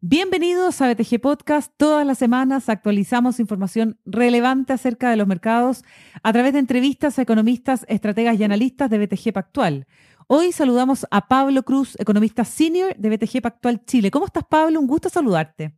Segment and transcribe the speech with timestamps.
[0.00, 1.72] Bienvenidos a BTG Podcast.
[1.76, 5.84] Todas las semanas actualizamos información relevante acerca de los mercados
[6.22, 9.86] a través de entrevistas a economistas, estrategas y analistas de BTG Pactual.
[10.26, 14.10] Hoy saludamos a Pablo Cruz, economista senior de BTG Pactual Chile.
[14.10, 14.80] ¿Cómo estás, Pablo?
[14.80, 15.74] Un gusto saludarte.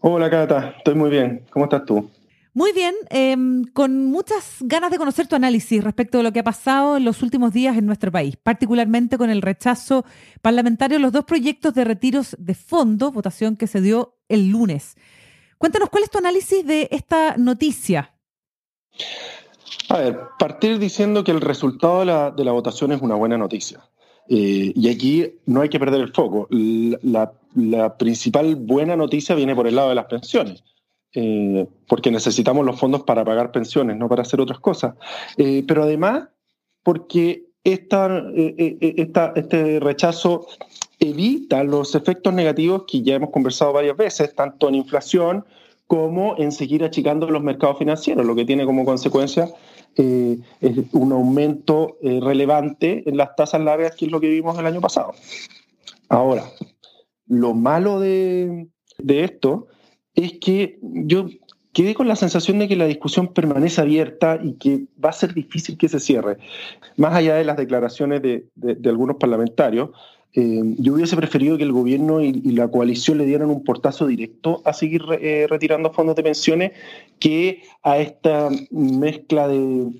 [0.00, 0.74] Hola, Cata.
[0.76, 1.46] Estoy muy bien.
[1.50, 2.10] ¿Cómo estás tú?
[2.52, 6.44] Muy bien, em, con muchas ganas de conocer tu análisis respecto de lo que ha
[6.44, 10.04] pasado en los últimos días en nuestro país, particularmente con el rechazo
[10.42, 14.96] parlamentario de los dos proyectos de retiros de fondo, votación que se dio el lunes.
[15.58, 18.14] Cuéntanos cuál es tu análisis de esta noticia.
[19.88, 22.00] A ver, partir diciendo que el resultado
[22.32, 23.80] de la, votación es una buena noticia.
[24.28, 26.48] Eh, y aquí no hay que perder el foco.
[26.50, 30.64] La principal buena noticia viene por el lado de las pensiones
[31.12, 34.94] eh, porque necesitamos los fondos para pagar pensiones, no para hacer otras cosas.
[35.36, 36.28] Eh, pero además,
[36.84, 40.46] porque eh, esta, este rechazo
[41.00, 45.44] evita los efectos negativos que ya hemos conversado varias veces, tanto en inflación
[45.86, 49.48] como en seguir achicando los mercados financieros, lo que tiene como consecuencia
[49.96, 55.12] un aumento relevante en las tasas largas, que es lo que vimos el año pasado.
[56.08, 56.44] Ahora,
[57.26, 58.68] lo malo de
[59.08, 59.66] esto
[60.14, 61.26] es que yo
[61.72, 65.34] quedé con la sensación de que la discusión permanece abierta y que va a ser
[65.34, 66.38] difícil que se cierre.
[66.96, 68.44] Más allá de las declaraciones de,
[68.84, 69.90] algunos parlamentarios,
[70.32, 74.62] eh, yo hubiese preferido que el gobierno y, la coalición le dieran un portazo directo
[74.64, 76.72] a seguir eh, retirando fondos de pensiones
[77.18, 79.92] que a esta mezcla de,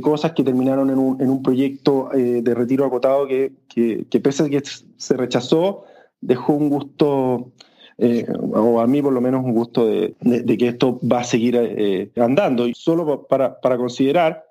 [0.00, 4.62] cosas que terminaron en un, proyecto eh, de retiro acotado que, que, pese a que
[4.96, 5.84] se rechazó,
[6.20, 7.52] dejó un gusto
[7.98, 10.14] eh, o a mí por lo menos un gusto de,
[10.58, 12.66] que esto va a seguir eh, andando.
[12.66, 14.44] Y solo para, para considerar,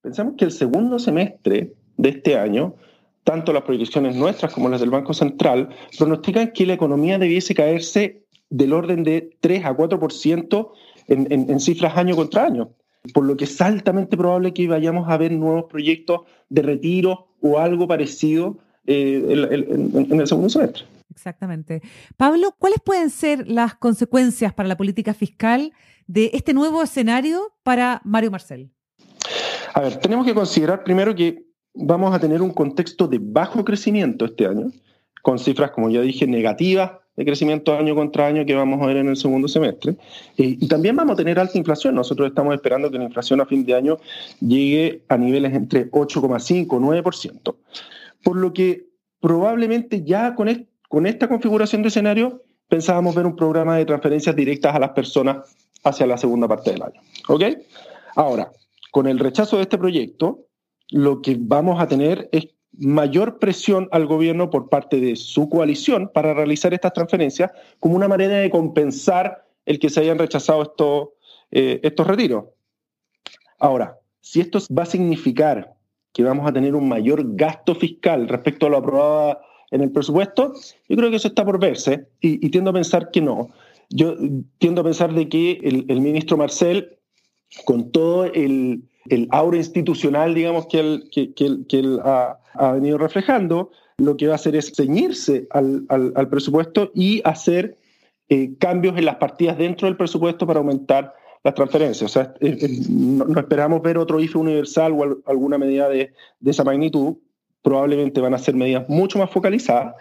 [0.00, 2.74] pensamos que el segundo semestre de este año,
[3.22, 8.24] tanto las proyecciones nuestras como las del Banco Central, pronostican que la economía debiese caerse
[8.50, 10.70] del orden de 3 a 4%
[11.08, 12.70] en, en, en cifras año contra año
[13.12, 17.58] por lo que es altamente probable que vayamos a ver nuevos proyectos de retiro o
[17.58, 19.22] algo parecido eh,
[19.94, 20.84] en, el segundo semestre.
[21.14, 21.82] Exactamente.
[22.16, 25.72] Pablo, ¿cuáles pueden ser las consecuencias para la política fiscal
[26.06, 28.70] de este nuevo escenario para Mario Marcel?
[29.72, 31.44] A ver, tenemos que considerar primero que
[31.74, 34.70] vamos a tener un contexto de bajo crecimiento este año,
[35.22, 38.96] con cifras, como ya dije, negativas de crecimiento año contra año que vamos a ver
[38.98, 39.96] en el segundo semestre.
[40.36, 41.94] Eh, y también vamos a tener alta inflación.
[41.94, 43.98] Nosotros estamos esperando que la inflación a fin de año
[44.40, 47.56] llegue a niveles entre 8,5 y 9%.
[48.22, 48.88] Por lo que
[49.20, 50.48] probablemente ya con,
[50.88, 55.54] con esta configuración de escenario pensábamos ver un programa de transferencias directas a las personas
[55.84, 57.00] hacia la segunda parte del año.
[57.28, 57.42] ¿Ok?
[58.16, 58.50] Ahora,
[58.90, 60.46] con el rechazo de este proyecto,
[60.90, 66.10] lo que vamos a tener es mayor presión al gobierno por parte de su coalición
[66.12, 71.08] para realizar estas transferencias como una manera de compensar el que se hayan rechazado estos,
[71.50, 72.46] eh, estos retiros.
[73.58, 75.74] Ahora, si esto va a significar
[76.12, 79.40] que vamos a tener un mayor gasto fiscal respecto a lo aprobado
[79.70, 80.52] en el presupuesto,
[80.88, 83.50] yo creo que eso está por verse y, tiendo a pensar que no.
[83.90, 84.16] Yo
[84.58, 86.96] tiendo a pensar de que el, ministro Marcel,
[87.64, 92.38] con todo el, el aura institucional, digamos, que él, que, él ha,
[92.72, 97.76] venido reflejando, lo que va a hacer es ceñirse al, al, presupuesto y hacer
[98.28, 101.14] eh, cambios en las partidas dentro del presupuesto para aumentar
[101.44, 102.10] las transferencias.
[102.10, 106.12] O sea, eh, eh, no, esperamos ver otro IFE universal o alguna medida de,
[106.44, 107.16] esa magnitud.
[107.64, 109.96] Probablemente van a ser medidas mucho más focalizadas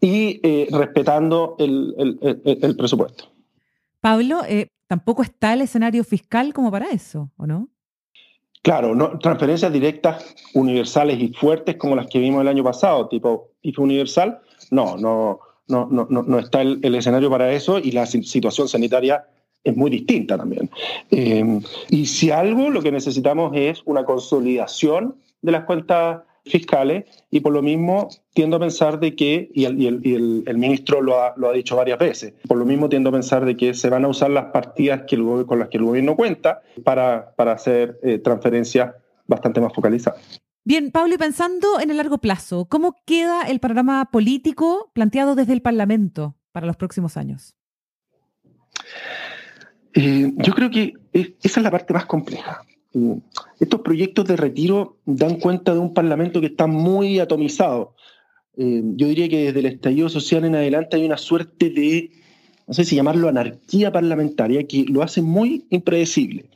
[0.00, 3.24] y eh, respetando el, presupuesto.
[4.00, 4.40] Pablo,
[4.86, 7.68] tampoco está el escenario fiscal como para eso, ¿o no?
[8.62, 13.50] Claro, no, transferencias directas universales y fuertes como las que vimos el año pasado, tipo
[13.62, 14.40] IFE universal,
[14.70, 19.26] no, no, no, no, no está el, el escenario para eso y la situación sanitaria
[19.64, 20.70] es muy distinta también.
[21.10, 27.40] Eh, y si algo, lo que necesitamos es una consolidación de las cuentas fiscales y
[27.40, 31.48] por lo mismo tiendo a pensar de que, y el, el, ministro lo ha, lo
[31.48, 34.08] ha, dicho varias veces, por lo mismo tiendo a pensar de que se van a
[34.08, 38.18] usar las partidas que el, con las que el gobierno cuenta para, para hacer eh,
[38.18, 38.94] transferencias
[39.26, 40.40] bastante más focalizadas.
[40.64, 45.54] Bien, Pablo, y pensando en el largo plazo, ¿cómo queda el panorama político planteado desde
[45.54, 47.54] el Parlamento para los próximos años?
[49.94, 52.62] Eh, yo creo que esa es la parte más compleja.
[52.94, 53.18] Eh,
[53.60, 57.94] estos proyectos de retiro dan cuenta de un Parlamento que está muy atomizado.
[58.56, 62.10] Eh, yo diría que desde el estallido social en adelante hay una suerte de,
[62.66, 66.46] no sé si llamarlo anarquía parlamentaria, que lo hace muy impredecible.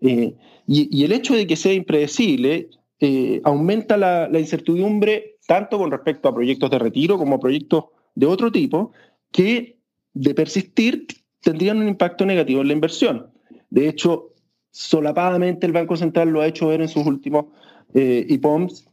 [0.00, 0.34] Y,
[0.66, 2.68] y, el hecho de que sea impredecible
[3.00, 8.50] eh, aumenta la, incertidumbre tanto con respecto a proyectos de retiro como proyectos de otro
[8.50, 8.92] tipo
[9.30, 9.78] que
[10.14, 11.06] de persistir
[11.42, 13.30] tendrían un impacto negativo en la inversión.
[13.68, 14.33] De hecho,
[14.74, 17.46] solapadamente el Banco Central lo ha hecho ver en sus últimos
[17.94, 18.88] eh, IPOMs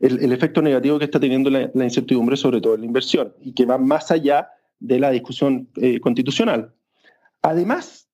[0.00, 3.66] el, efecto negativo que está teniendo la, incertidumbre sobre todo en la inversión y que
[3.66, 4.48] va más allá
[4.80, 6.72] de la discusión eh, constitucional.
[7.42, 8.08] Además,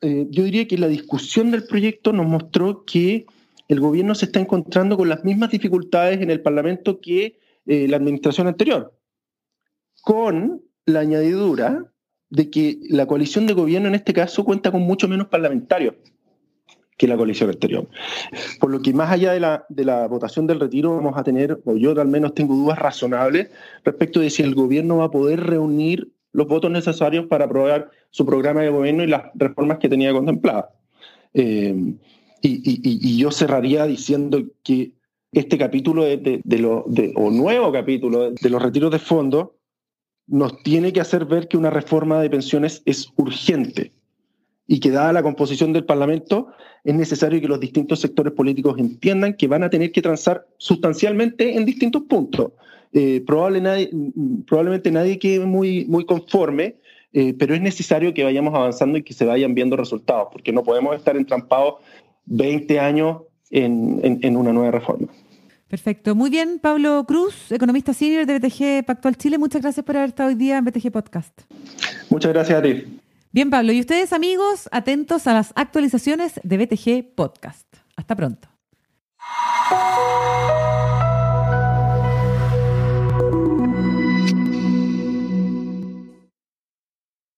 [0.00, 3.26] eh, yo diría que la discusión del proyecto nos mostró que
[3.68, 7.96] el gobierno se está encontrando con las mismas dificultades en el Parlamento que eh, la
[7.96, 8.92] administración anterior,
[10.02, 11.92] con la añadidura
[12.30, 15.94] de que la coalición de gobierno en este caso cuenta con mucho menos parlamentarios
[16.96, 17.86] que la coalición anterior.
[18.60, 21.60] Por lo que más allá de la, de la votación del retiro vamos a tener,
[21.64, 23.50] o yo al menos tengo dudas razonables
[23.84, 28.24] respecto de si el gobierno va a poder reunir los votos necesarios para aprobar su
[28.26, 30.66] programa de gobierno y las reformas que tenía contempladas.
[31.34, 31.94] Eh,
[32.42, 34.92] y, yo cerraría diciendo que
[35.32, 39.48] este capítulo de, de, o nuevo capítulo de los retiros de fondos
[40.26, 43.92] nos tiene que hacer ver que una reforma de pensiones es urgente
[44.66, 46.48] y que dada la composición del Parlamento
[46.84, 51.56] es necesario que los distintos sectores políticos entiendan que van a tener que transar sustancialmente
[51.56, 52.52] en distintos puntos.
[52.92, 56.76] Eh, probablemente nadie quede muy, muy conforme,
[57.12, 60.62] eh, pero es necesario que vayamos avanzando y que se vayan viendo resultados, porque no
[60.62, 61.74] podemos estar entrampados
[62.26, 65.08] 20 años en, una nueva reforma.
[65.68, 66.14] Perfecto.
[66.14, 69.38] Muy bien, Pablo Cruz, economista senior de BTG Pactual Chile.
[69.38, 71.42] Muchas gracias por haber estado hoy día en BTG Podcast.
[72.10, 72.84] Muchas gracias a ti.
[73.36, 73.70] Bien, Pablo.
[73.72, 77.66] Y ustedes, amigos, atentos a las actualizaciones de BTG Podcast.
[77.94, 78.48] Hasta pronto.